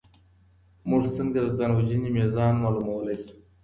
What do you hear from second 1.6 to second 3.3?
وژنې ميزان معلومولی